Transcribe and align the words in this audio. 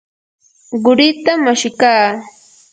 quritam 0.83 1.41
ashikaa. 1.53 2.05